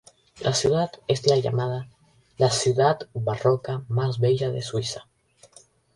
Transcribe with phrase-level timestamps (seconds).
[0.39, 1.87] La ciudad es llamada
[2.39, 5.07] "la Ciudad Barroca más bella de Suiza".